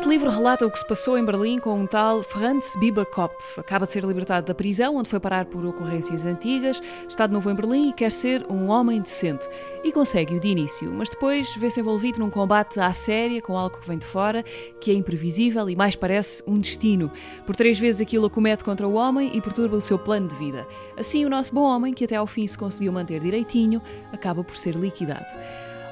Este 0.00 0.08
livro 0.08 0.30
relata 0.30 0.66
o 0.66 0.70
que 0.70 0.78
se 0.78 0.86
passou 0.86 1.18
em 1.18 1.24
Berlim 1.26 1.58
com 1.58 1.78
um 1.78 1.86
tal 1.86 2.22
Franz 2.22 2.74
Bieberkopf. 2.76 3.60
Acaba 3.60 3.84
de 3.84 3.92
ser 3.92 4.02
libertado 4.02 4.46
da 4.46 4.54
prisão, 4.54 4.96
onde 4.96 5.10
foi 5.10 5.20
parar 5.20 5.44
por 5.44 5.62
ocorrências 5.66 6.24
antigas, 6.24 6.80
está 7.06 7.26
de 7.26 7.34
novo 7.34 7.50
em 7.50 7.54
Berlim 7.54 7.90
e 7.90 7.92
quer 7.92 8.10
ser 8.10 8.46
um 8.50 8.70
homem 8.70 8.98
decente. 9.02 9.46
E 9.84 9.92
consegue-o 9.92 10.40
de 10.40 10.48
início, 10.48 10.90
mas 10.90 11.10
depois 11.10 11.54
vê-se 11.54 11.80
envolvido 11.80 12.18
num 12.18 12.30
combate 12.30 12.80
à 12.80 12.90
séria 12.94 13.42
com 13.42 13.58
algo 13.58 13.76
que 13.76 13.86
vem 13.86 13.98
de 13.98 14.06
fora, 14.06 14.42
que 14.80 14.90
é 14.90 14.94
imprevisível 14.94 15.68
e 15.68 15.76
mais 15.76 15.94
parece 15.94 16.42
um 16.46 16.58
destino. 16.58 17.12
Por 17.44 17.54
três 17.54 17.78
vezes 17.78 18.00
aquilo 18.00 18.24
acomete 18.24 18.64
contra 18.64 18.88
o 18.88 18.94
homem 18.94 19.30
e 19.34 19.40
perturba 19.42 19.76
o 19.76 19.82
seu 19.82 19.98
plano 19.98 20.28
de 20.28 20.34
vida. 20.36 20.66
Assim, 20.96 21.26
o 21.26 21.28
nosso 21.28 21.54
bom 21.54 21.64
homem, 21.64 21.92
que 21.92 22.06
até 22.06 22.16
ao 22.16 22.26
fim 22.26 22.46
se 22.46 22.56
conseguiu 22.56 22.90
manter 22.90 23.20
direitinho, 23.20 23.82
acaba 24.10 24.42
por 24.42 24.56
ser 24.56 24.74
liquidado. 24.76 25.26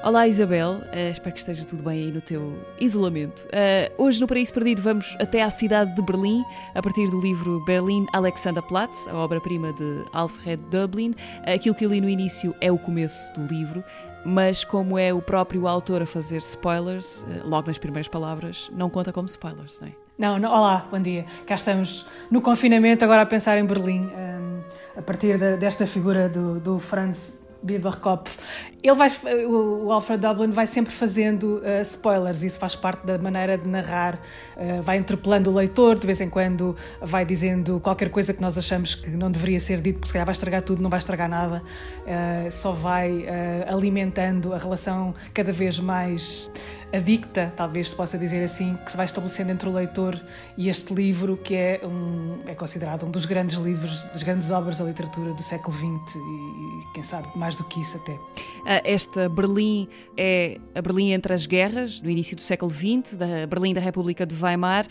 Olá 0.01 0.25
Isabel, 0.29 0.81
uh, 0.93 1.11
espero 1.11 1.33
que 1.33 1.39
esteja 1.39 1.65
tudo 1.65 1.83
bem 1.83 2.05
aí 2.05 2.11
no 2.11 2.21
teu 2.21 2.57
isolamento. 2.79 3.45
Uh, 3.47 4.01
hoje 4.01 4.21
no 4.21 4.27
Paraíso 4.27 4.53
Perdido 4.53 4.81
vamos 4.81 5.17
até 5.19 5.43
à 5.43 5.49
cidade 5.49 5.93
de 5.93 6.01
Berlim, 6.01 6.41
a 6.73 6.81
partir 6.81 7.09
do 7.09 7.19
livro 7.19 7.61
Berlin 7.65 8.05
Alexanderplatz, 8.13 9.09
a 9.09 9.15
obra-prima 9.15 9.73
de 9.73 10.05
Alfred 10.13 10.63
Dublin. 10.71 11.09
Uh, 11.09 11.53
aquilo 11.53 11.75
que 11.75 11.85
eu 11.85 11.89
li 11.89 11.99
no 11.99 12.07
início 12.07 12.55
é 12.61 12.71
o 12.71 12.77
começo 12.77 13.33
do 13.33 13.45
livro, 13.53 13.83
mas 14.25 14.63
como 14.63 14.97
é 14.97 15.13
o 15.13 15.21
próprio 15.21 15.67
autor 15.67 16.01
a 16.01 16.05
fazer 16.05 16.37
spoilers, 16.37 17.25
logo 17.43 17.67
nas 17.67 17.77
primeiras 17.77 18.07
palavras, 18.07 18.71
não 18.73 18.89
conta 18.89 19.11
como 19.11 19.27
spoilers, 19.27 19.81
não 19.81 19.89
é? 19.89 19.91
Não, 20.17 20.39
não, 20.39 20.49
olá, 20.49 20.87
bom 20.89 20.99
dia. 20.99 21.25
Cá 21.45 21.55
estamos 21.55 22.05
no 22.31 22.41
confinamento, 22.41 23.03
agora 23.03 23.23
a 23.23 23.25
pensar 23.25 23.57
em 23.57 23.65
Berlim, 23.65 24.05
um, 24.05 24.61
a 24.97 25.01
partir 25.01 25.37
de, 25.37 25.57
desta 25.57 25.85
figura 25.85 26.29
do, 26.29 26.57
do 26.59 26.79
Franz 26.79 27.38
Bieberkopf. 27.61 28.37
Ele 28.81 28.95
vai, 28.95 29.09
o 29.45 29.91
Alfred 29.91 30.21
Dublin 30.21 30.51
vai 30.51 30.65
sempre 30.65 30.93
fazendo 30.93 31.57
uh, 31.57 31.81
spoilers, 31.81 32.43
isso 32.43 32.57
faz 32.57 32.75
parte 32.77 33.05
da 33.05 33.17
maneira 33.17 33.57
de 33.57 33.67
narrar, 33.67 34.15
uh, 34.55 34.81
vai 34.81 34.97
interpelando 34.97 35.49
o 35.49 35.53
leitor, 35.53 35.99
de 35.99 36.07
vez 36.07 36.21
em 36.21 36.29
quando 36.29 36.75
vai 37.01 37.25
dizendo 37.25 37.81
qualquer 37.81 38.09
coisa 38.09 38.33
que 38.33 38.41
nós 38.41 38.57
achamos 38.57 38.95
que 38.95 39.09
não 39.09 39.29
deveria 39.29 39.59
ser 39.59 39.81
dito, 39.81 39.95
porque 39.95 40.07
se 40.07 40.13
calhar 40.13 40.25
vai 40.25 40.33
estragar 40.33 40.61
tudo, 40.61 40.81
não 40.81 40.89
vai 40.89 40.99
estragar 40.99 41.27
nada, 41.27 41.61
uh, 41.61 42.51
só 42.51 42.71
vai 42.71 43.25
alimentando 43.67 44.53
a 44.53 44.57
relação 44.57 45.13
cada 45.33 45.51
vez 45.51 45.77
mais 45.79 46.49
adicta, 46.91 47.53
talvez 47.55 47.89
se 47.89 47.95
possa 47.95 48.17
dizer 48.17 48.43
assim, 48.43 48.77
que 48.83 48.91
se 48.91 48.97
vai 48.97 49.05
estabelecendo 49.05 49.51
entre 49.51 49.69
o 49.69 49.73
leitor 49.73 50.19
e 50.57 50.69
este 50.69 50.93
livro, 50.93 51.37
que 51.37 51.55
é, 51.55 51.81
um, 51.83 52.39
é 52.47 52.55
considerado 52.55 53.05
um 53.05 53.11
dos 53.11 53.25
grandes 53.25 53.57
livros, 53.57 54.03
das 54.05 54.23
grandes 54.23 54.49
obras 54.49 54.77
da 54.79 54.85
literatura 54.85 55.33
do 55.33 55.43
século 55.43 55.75
XX 55.75 56.15
e, 56.15 56.93
quem 56.93 57.03
sabe, 57.03 57.27
mais 57.35 57.48
do 57.55 57.63
que 57.63 57.79
isso 57.79 57.97
até. 57.97 58.17
Ah, 58.65 58.81
esta 58.83 59.29
Berlim 59.29 59.87
é 60.17 60.59
a 60.75 60.81
Berlim 60.81 61.11
entre 61.11 61.33
as 61.33 61.45
guerras, 61.45 62.01
no 62.01 62.09
início 62.09 62.35
do 62.35 62.41
século 62.41 62.71
XX, 62.71 63.15
da 63.15 63.47
Berlim 63.47 63.73
da 63.73 63.81
República 63.81 64.25
de 64.25 64.35
Weimar. 64.35 64.85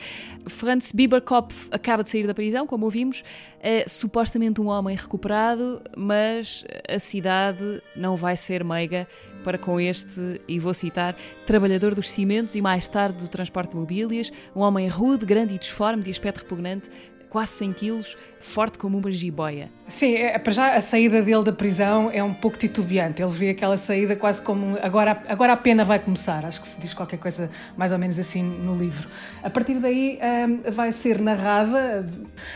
Franz 0.47 0.93
Bieberkopf 0.93 1.69
acaba 1.71 2.03
de 2.03 2.11
sair 2.11 2.27
da 2.27 2.35
prisão, 2.35 2.67
como 2.67 2.85
ouvimos, 2.85 3.23
é 3.61 3.85
supostamente 3.87 4.61
um 4.61 4.69
homem 4.69 4.97
recuperado, 4.97 5.83
mas 5.97 6.65
a 6.89 6.99
cidade 6.99 7.83
não 7.95 8.17
vai 8.17 8.37
ser 8.37 8.65
meiga 8.65 9.07
para 9.45 9.57
com 9.57 9.81
este, 9.81 10.41
e 10.47 10.59
vou 10.59 10.75
citar, 10.75 11.17
trabalhador 11.47 11.95
dos 11.95 12.11
cimentos 12.11 12.55
e 12.55 12.61
mais 12.61 12.87
tarde 12.87 13.23
do 13.23 13.29
transporte 13.29 13.71
de 13.71 13.77
mobílias, 13.77 14.33
um 14.55 14.61
homem 14.61 14.89
rude, 14.89 15.25
grande 15.25 15.55
e 15.55 15.59
disforme, 15.59 16.03
de 16.03 16.11
aspecto 16.11 16.39
repugnante, 16.43 16.91
quase 17.29 17.53
100 17.53 17.73
quilos, 17.73 18.17
forte 18.41 18.79
como 18.79 18.99
uma 18.99 19.11
jiboia. 19.11 19.71
Sim, 19.87 20.15
é, 20.15 20.39
para 20.39 20.53
já 20.53 20.75
a 20.75 20.81
saída 20.81 21.23
dele 21.23 21.43
da 21.43 21.53
prisão 21.53 22.11
é 22.11 22.23
um 22.23 22.33
pouco 22.33 22.57
titubeante. 22.57 23.23
Ele 23.23 23.31
vê 23.31 23.51
aquela 23.51 23.77
saída 23.77 24.15
quase 24.17 24.41
como 24.41 24.79
agora, 24.83 25.23
agora 25.29 25.53
a 25.53 25.57
pena 25.57 25.85
vai 25.85 25.99
começar. 25.99 26.45
Acho 26.45 26.61
que 26.61 26.69
se 26.69 26.81
diz 26.81 26.95
qualquer 26.95 27.19
coisa 27.19 27.51
mais 27.77 27.93
ou 27.93 27.99
menos 27.99 28.19
assim 28.19 28.43
no 28.43 28.77
livro. 28.77 29.09
A 29.43 29.51
partir 29.51 29.75
daí 29.75 30.19
um, 30.47 30.71
vai 30.71 30.93
ser 30.93 31.21
narrada, 31.21 32.07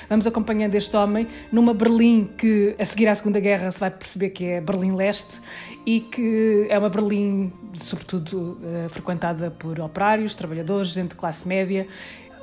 vamos 0.08 0.26
acompanhando 0.26 0.74
este 0.74 0.96
homem 0.96 1.26
numa 1.50 1.74
Berlim 1.74 2.30
que 2.36 2.74
a 2.78 2.84
seguir 2.84 3.08
à 3.08 3.14
Segunda 3.14 3.40
Guerra 3.40 3.70
se 3.70 3.80
vai 3.80 3.90
perceber 3.90 4.30
que 4.30 4.44
é 4.46 4.60
Berlim 4.60 4.94
Leste 4.94 5.40
e 5.84 6.00
que 6.00 6.66
é 6.68 6.78
uma 6.78 6.88
Berlim 6.88 7.52
sobretudo 7.74 8.60
uh, 8.62 8.88
frequentada 8.90 9.50
por 9.50 9.80
operários, 9.80 10.34
trabalhadores, 10.34 10.90
gente 10.90 11.10
de 11.10 11.16
classe 11.16 11.46
média 11.48 11.86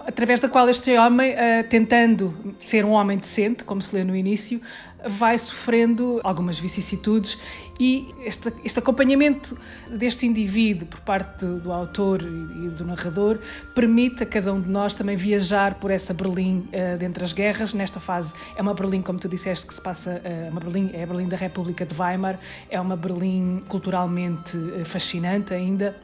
através 0.05 0.39
da 0.39 0.49
qual 0.49 0.67
este 0.69 0.97
homem, 0.97 1.33
uh, 1.33 1.67
tentando 1.69 2.33
ser 2.59 2.85
um 2.85 2.91
homem 2.91 3.17
decente, 3.17 3.63
como 3.63 3.81
se 3.81 3.95
lê 3.95 4.03
no 4.03 4.15
início, 4.15 4.61
vai 5.05 5.37
sofrendo 5.37 6.19
algumas 6.23 6.59
vicissitudes 6.59 7.39
e 7.79 8.13
este, 8.25 8.51
este 8.65 8.79
acompanhamento 8.79 9.57
deste 9.89 10.25
indivíduo 10.25 10.87
por 10.87 10.99
parte 10.99 11.45
do, 11.45 11.59
do, 11.61 11.71
autor 11.71 12.21
e 12.21 12.69
do 12.69 12.83
narrador 12.83 13.39
permite 13.73 14.23
a 14.23 14.25
cada 14.25 14.53
um 14.53 14.59
de 14.59 14.67
nós 14.67 14.93
também 14.93 15.15
viajar 15.15 15.75
por 15.75 15.89
essa 15.89 16.13
Berlim 16.13 16.67
uh, 16.73 16.97
dentre 16.97 17.23
as 17.23 17.31
guerras. 17.31 17.73
Nesta 17.73 18.01
fase 18.01 18.33
é 18.55 18.61
uma 18.61 18.73
Berlim, 18.73 19.01
como 19.01 19.19
tu 19.19 19.29
disseste, 19.29 19.65
que 19.65 19.73
se 19.73 19.81
passa, 19.81 20.21
uh, 20.23 20.51
uma 20.51 20.59
Berlim, 20.59 20.91
é 20.93 21.03
a 21.03 21.07
Berlim 21.07 21.29
da 21.29 21.37
República 21.37 21.85
de 21.85 21.95
Weimar, 21.99 22.37
é 22.69 22.79
uma 22.81 22.97
Berlim 22.97 23.63
culturalmente 23.69 24.57
uh, 24.57 24.83
fascinante 24.83 25.53
ainda 25.53 25.95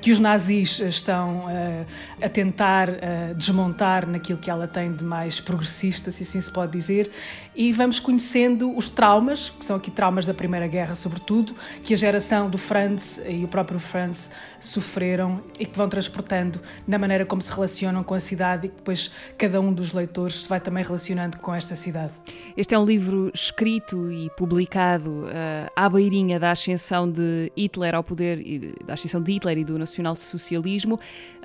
que 0.00 0.10
os 0.10 0.18
nazis 0.18 0.78
estão 0.78 1.46
uh, 1.46 1.86
a 2.22 2.28
tentar 2.28 2.88
uh, 2.88 3.34
desmontar 3.36 4.06
naquilo 4.08 4.38
que 4.38 4.50
ela 4.50 4.66
tem 4.66 4.92
de 4.92 5.04
mais 5.04 5.40
progressista, 5.40 6.10
se 6.10 6.22
assim 6.22 6.40
se 6.40 6.50
pode 6.50 6.72
dizer, 6.72 7.10
e 7.54 7.70
vamos 7.72 8.00
conhecendo 8.00 8.76
os 8.76 8.88
traumas, 8.88 9.50
que 9.50 9.64
são 9.64 9.76
aqui 9.76 9.90
traumas 9.90 10.26
da 10.26 10.34
Primeira 10.34 10.66
Guerra, 10.66 10.94
sobretudo, 10.94 11.54
que 11.84 11.94
a 11.94 11.96
geração 11.96 12.50
do 12.50 12.58
Franz 12.58 13.20
e 13.26 13.44
o 13.44 13.48
próprio 13.48 13.78
Franz 13.78 14.30
sofreram 14.60 15.40
e 15.60 15.66
que 15.66 15.76
vão 15.76 15.88
transportando 15.88 16.60
na 16.86 16.98
maneira 16.98 17.24
como 17.24 17.42
se 17.42 17.52
relacionam 17.52 18.02
com 18.02 18.14
a 18.14 18.20
cidade 18.20 18.66
e 18.66 18.68
que 18.70 18.76
depois 18.76 19.12
cada 19.36 19.60
um 19.60 19.72
dos 19.72 19.92
leitores 19.92 20.42
se 20.42 20.48
vai 20.48 20.58
também 20.58 20.82
relacionando 20.82 21.36
com 21.38 21.54
esta 21.54 21.76
cidade. 21.76 22.14
Este 22.56 22.74
é 22.74 22.78
um 22.78 22.84
livro 22.84 23.30
escrito 23.34 24.10
e 24.10 24.30
publicado 24.30 25.10
uh, 25.10 25.70
à 25.76 25.88
beirinha 25.88 26.40
da 26.40 26.50
ascensão 26.50 27.08
de 27.08 27.52
Hitler 27.56 27.94
ao 27.94 28.02
poder, 28.02 28.42
da 28.84 28.94
ascensão 28.94 29.22
de 29.22 29.32
Hitler 29.32 29.58
e 29.58 29.64
do 29.64 29.73
nacionalsocialismo. 29.78 30.98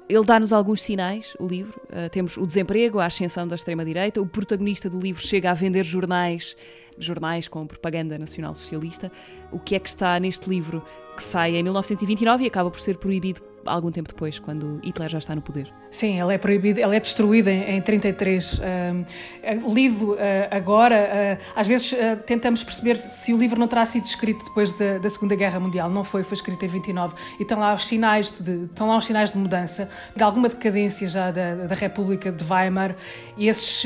Ele 0.07 0.25
dá-nos 0.25 0.51
alguns 0.51 0.81
sinais, 0.81 1.35
o 1.39 1.45
livro. 1.45 1.79
Uh, 1.85 2.09
temos 2.09 2.35
o 2.35 2.45
desemprego, 2.45 2.99
a 2.99 3.05
ascensão 3.05 3.47
da 3.47 3.55
extrema-direita. 3.55 4.19
O 4.19 4.25
protagonista 4.25 4.89
do 4.89 4.99
livro 4.99 5.21
chega 5.25 5.51
a 5.51 5.53
vender 5.53 5.83
jornais, 5.83 6.57
jornais 6.97 7.47
com 7.47 7.65
propaganda 7.67 8.17
nacional-socialista. 8.17 9.11
O 9.51 9.59
que 9.59 9.75
é 9.75 9.79
que 9.79 9.89
está 9.89 10.19
neste 10.19 10.49
livro 10.49 10.83
que 11.15 11.23
sai 11.23 11.55
em 11.55 11.63
1929 11.63 12.43
e 12.43 12.47
acaba 12.47 12.71
por 12.71 12.79
ser 12.79 12.97
proibido 12.97 13.41
algum 13.65 13.91
tempo 13.91 14.09
depois, 14.09 14.39
quando 14.39 14.79
Hitler 14.83 15.09
já 15.09 15.17
está 15.17 15.35
no 15.35 15.41
poder. 15.41 15.71
Sim, 15.91 16.19
ela 16.19 16.31
é 16.31 16.37
proibida, 16.37 16.79
ela 16.79 16.95
é 16.95 16.99
destruída 16.99 17.51
em, 17.51 17.77
em 17.77 17.81
33. 17.81 18.59
Uh, 18.59 19.73
lido 19.73 20.13
uh, 20.13 20.17
agora, 20.51 21.39
uh, 21.39 21.43
às 21.55 21.67
vezes 21.67 21.91
uh, 21.93 22.17
tentamos 22.25 22.63
perceber 22.63 22.97
se 22.97 23.33
o 23.33 23.37
livro 23.37 23.59
não 23.59 23.67
terá 23.67 23.85
sido 23.85 24.05
escrito 24.05 24.45
depois 24.45 24.71
da, 24.71 24.99
da, 24.99 25.09
Segunda 25.09 25.35
Guerra 25.35 25.59
Mundial. 25.59 25.89
Não 25.89 26.03
foi, 26.03 26.23
foi 26.23 26.35
escrito 26.35 26.63
em 26.63 26.67
29. 26.67 27.15
E 27.39 27.41
estão 27.41 27.59
lá 27.59 27.73
os 27.73 27.87
sinais 27.87 28.31
de, 28.39 28.65
estão 28.65 28.87
lá 28.87 28.97
os 28.97 29.05
sinais 29.05 29.31
de 29.31 29.37
mudança, 29.39 29.89
de 30.15 30.23
alguma 30.23 30.47
decadência 30.47 31.07
já 31.07 31.31
da, 31.31 31.55
da 31.55 31.75
República 31.75 32.31
de 32.31 32.45
Weimar. 32.45 32.95
E 33.35 33.47
esses, 33.47 33.83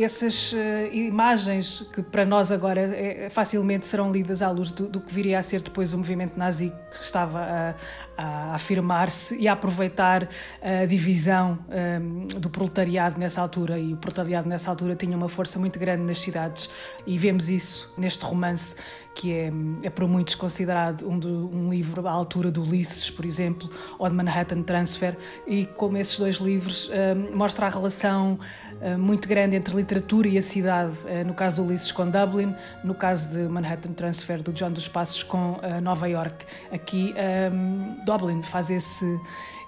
essas 0.00 0.54
imagens 0.92 1.88
que 1.92 2.02
para 2.02 2.24
nós 2.24 2.35
agora 2.38 2.80
é, 2.80 3.28
facilmente 3.30 3.86
serão 3.86 4.12
lidas 4.12 4.42
à 4.42 4.50
luz 4.50 4.70
do, 4.70 4.88
do, 4.88 5.00
que 5.00 5.12
viria 5.12 5.38
a 5.38 5.42
ser 5.42 5.62
depois 5.62 5.92
o 5.94 5.98
movimento 5.98 6.38
nazi 6.38 6.72
que 6.90 7.02
estava 7.02 7.40
a, 7.40 7.74
a 8.16 8.54
afirmar-se 8.54 9.36
e 9.36 9.48
a 9.48 9.52
aproveitar 9.52 10.28
a 10.62 10.86
divisão 10.86 11.58
um, 11.68 12.26
do 12.38 12.50
proletariado 12.50 13.18
nessa 13.18 13.40
altura. 13.40 13.78
E 13.78 13.92
o 13.92 13.96
proletariado 13.96 14.48
nessa 14.48 14.70
altura 14.70 14.94
tinha 14.94 15.16
uma 15.16 15.28
força 15.28 15.58
muito 15.58 15.78
grande 15.78 16.02
nas 16.02 16.20
cidades, 16.20 16.70
e 17.06 17.16
vemos 17.18 17.48
isso 17.48 17.92
neste 17.96 18.24
romance 18.24 18.76
que 19.16 19.32
é, 19.32 19.50
é 19.82 19.88
por 19.88 20.06
muitos 20.06 20.34
considerado 20.34 21.08
um, 21.08 21.18
do, 21.18 21.50
um 21.50 21.70
livro 21.70 22.06
à 22.06 22.10
altura 22.10 22.50
do 22.50 22.62
Ulisses, 22.62 23.08
por 23.08 23.24
exemplo, 23.24 23.68
ou 23.98 24.06
de 24.06 24.14
Manhattan 24.14 24.62
Transfer, 24.62 25.16
e 25.46 25.64
como 25.64 25.96
esses 25.96 26.18
dois 26.18 26.36
livros 26.36 26.90
um, 26.90 27.42
a 27.42 27.68
relação 27.68 28.38
um, 28.82 28.98
muito 28.98 29.26
grande 29.26 29.56
entre 29.56 29.74
literatura 29.74 30.28
e 30.28 30.36
a 30.36 30.42
cidade, 30.42 30.98
uh, 31.04 31.26
no 31.26 31.32
caso 31.32 31.62
do 31.62 31.68
Ulisses 31.68 31.90
com 31.90 32.08
Dublin, 32.10 32.54
no 32.84 32.94
caso 32.94 33.30
de 33.30 33.38
Manhattan 33.48 33.92
Transfer 33.92 34.42
do 34.42 34.52
John 34.52 34.70
dos 34.70 34.86
Passos 34.86 35.22
com 35.22 35.52
uh, 35.52 35.80
Nova 35.80 36.06
York. 36.06 36.44
Aqui 36.70 37.14
um, 37.50 38.04
Dublin 38.04 38.42
faz 38.42 38.70
esse 38.70 39.18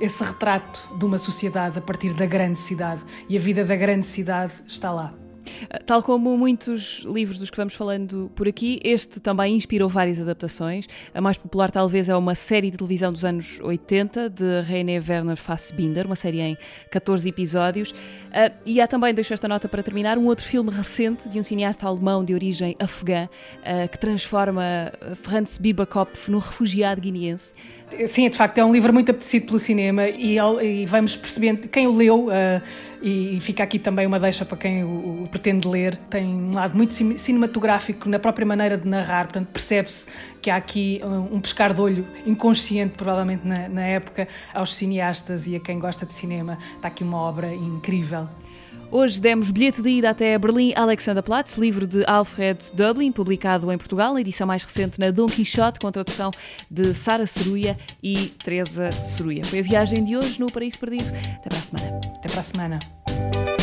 esse 0.00 0.22
retrato 0.22 0.80
de 0.96 1.04
uma 1.04 1.18
sociedade 1.18 1.76
a 1.76 1.82
partir 1.82 2.12
da 2.12 2.24
grande 2.24 2.60
cidade 2.60 3.02
e 3.28 3.36
a 3.36 3.40
vida 3.40 3.64
da 3.64 3.74
grande 3.74 4.06
cidade 4.06 4.52
está 4.64 4.92
lá. 4.92 5.12
Tal 5.86 6.02
como 6.02 6.36
muitos 6.36 7.04
livros 7.04 7.38
dos 7.38 7.50
que 7.50 7.56
vamos 7.56 7.74
falando 7.74 8.30
por 8.34 8.48
aqui, 8.48 8.80
este 8.82 9.20
também 9.20 9.54
inspirou 9.54 9.88
várias 9.88 10.20
adaptações. 10.20 10.86
A 11.14 11.20
mais 11.20 11.36
popular, 11.36 11.70
talvez, 11.70 12.08
é 12.08 12.16
uma 12.16 12.34
série 12.34 12.70
de 12.70 12.76
televisão 12.76 13.12
dos 13.12 13.24
anos 13.24 13.58
80 13.60 14.30
de 14.30 14.60
René 14.62 14.94
Werner 14.94 15.36
Fassbinder, 15.36 16.06
uma 16.06 16.16
série 16.16 16.40
em 16.40 16.58
14 16.90 17.28
episódios. 17.28 17.90
Uh, 17.90 18.52
e 18.64 18.80
há 18.80 18.86
também, 18.86 19.12
deixo 19.14 19.32
esta 19.32 19.48
nota 19.48 19.68
para 19.68 19.82
terminar, 19.82 20.18
um 20.18 20.26
outro 20.26 20.44
filme 20.44 20.70
recente 20.70 21.28
de 21.28 21.38
um 21.38 21.42
cineasta 21.42 21.86
alemão 21.86 22.24
de 22.24 22.34
origem 22.34 22.76
afegã 22.78 23.24
uh, 23.24 23.88
que 23.88 23.98
transforma 23.98 24.92
Franz 25.22 25.58
Bibakopf 25.58 26.30
num 26.30 26.38
refugiado 26.38 27.00
guineense. 27.00 27.54
Sim, 28.06 28.28
de 28.28 28.36
facto, 28.36 28.58
é 28.58 28.64
um 28.64 28.72
livro 28.72 28.92
muito 28.92 29.10
apetecido 29.10 29.46
pelo 29.46 29.58
cinema 29.58 30.06
e, 30.08 30.36
e 30.38 30.86
vamos 30.86 31.16
percebendo 31.16 31.68
quem 31.68 31.86
o 31.86 31.92
leu. 31.92 32.26
Uh, 32.26 32.62
e 33.00 33.38
fica 33.40 33.62
aqui 33.62 33.78
também 33.78 34.06
uma 34.06 34.18
deixa 34.18 34.44
para 34.44 34.56
quem 34.56 34.82
o, 34.82 35.22
o, 35.22 35.24
pretende 35.30 35.68
ler. 35.68 35.96
Tem 36.10 36.26
um 36.26 36.52
lado 36.52 36.76
muito 36.76 36.92
cinematográfico 36.92 38.08
na 38.08 38.18
própria 38.18 38.44
maneira 38.44 38.76
de 38.76 38.88
narrar, 38.88 39.24
portanto, 39.24 39.48
percebe-se 39.52 40.06
que 40.42 40.50
há 40.50 40.56
aqui 40.56 41.00
um, 41.04 41.36
um 41.36 41.40
pescar 41.40 41.72
de 41.72 41.80
olho 41.80 42.06
inconsciente, 42.26 42.94
provavelmente 42.96 43.46
na, 43.46 43.68
na 43.68 43.82
época, 43.82 44.26
aos 44.52 44.74
cineastas 44.74 45.46
e 45.46 45.54
a 45.54 45.60
quem 45.60 45.78
gosta 45.78 46.04
de 46.04 46.12
cinema. 46.12 46.58
Está 46.76 46.88
aqui 46.88 47.04
uma 47.04 47.18
obra 47.18 47.54
incrível. 47.54 48.28
Hoje 48.90 49.20
demos 49.20 49.50
bilhete 49.50 49.82
de 49.82 49.90
ida 49.90 50.10
até 50.10 50.38
Berlim 50.38 50.72
Alexanderplatz, 50.74 51.58
livro 51.58 51.86
de 51.86 52.04
Alfred 52.06 52.58
Dublin, 52.72 53.12
publicado 53.12 53.70
em 53.70 53.76
Portugal, 53.76 54.16
a 54.16 54.20
edição 54.20 54.46
mais 54.46 54.62
recente 54.62 54.98
na 54.98 55.10
Dom 55.10 55.26
Quixote, 55.26 55.78
com 55.78 55.92
tradução 55.92 56.30
de 56.70 56.94
Sara 56.94 57.26
Ceruia 57.26 57.76
e 58.02 58.28
Teresa 58.42 58.90
Ceruia. 59.04 59.44
Foi 59.44 59.58
a 59.58 59.62
viagem 59.62 60.02
de 60.02 60.16
hoje 60.16 60.40
no 60.40 60.50
Paraíso 60.50 60.78
Perdido. 60.78 61.10
Até 61.36 61.50
para 61.50 61.58
a 61.58 61.62
semana. 61.62 62.00
Até 62.16 62.28
para 62.30 62.40
a 62.40 62.44
semana. 62.44 63.57